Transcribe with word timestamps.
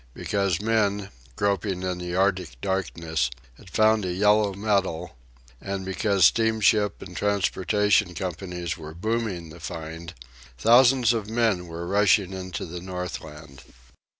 Because 0.15 0.59
men, 0.59 1.09
groping 1.35 1.83
in 1.83 1.99
the 1.99 2.15
Arctic 2.15 2.59
darkness, 2.59 3.29
had 3.59 3.69
found 3.69 4.03
a 4.03 4.11
yellow 4.11 4.55
metal, 4.55 5.15
and 5.61 5.85
because 5.85 6.25
steamship 6.25 7.03
and 7.03 7.15
transportation 7.15 8.15
companies 8.15 8.79
were 8.79 8.95
booming 8.95 9.49
the 9.51 9.59
find, 9.59 10.15
thousands 10.57 11.13
of 11.13 11.29
men 11.29 11.67
were 11.67 11.85
rushing 11.85 12.33
into 12.33 12.65
the 12.65 12.81
Northland. 12.81 13.61